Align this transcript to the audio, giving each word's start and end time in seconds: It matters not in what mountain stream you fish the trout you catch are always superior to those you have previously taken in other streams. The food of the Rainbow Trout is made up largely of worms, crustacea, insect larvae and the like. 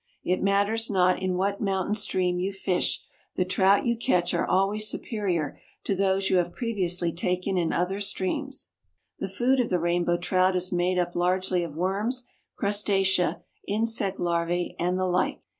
It 0.23 0.41
matters 0.41 0.89
not 0.89 1.21
in 1.21 1.37
what 1.37 1.61
mountain 1.61 1.93
stream 1.93 2.39
you 2.39 2.51
fish 2.53 3.03
the 3.35 3.45
trout 3.45 3.85
you 3.85 3.95
catch 3.95 4.33
are 4.33 4.47
always 4.47 4.87
superior 4.87 5.59
to 5.83 5.95
those 5.95 6.27
you 6.27 6.37
have 6.37 6.55
previously 6.55 7.11
taken 7.13 7.55
in 7.55 7.71
other 7.71 7.99
streams. 7.99 8.71
The 9.19 9.29
food 9.29 9.59
of 9.59 9.69
the 9.69 9.77
Rainbow 9.79 10.17
Trout 10.17 10.55
is 10.55 10.71
made 10.71 10.97
up 10.97 11.15
largely 11.15 11.63
of 11.63 11.75
worms, 11.75 12.23
crustacea, 12.55 13.43
insect 13.67 14.19
larvae 14.19 14.75
and 14.79 14.97
the 14.97 15.05
like. 15.05 15.43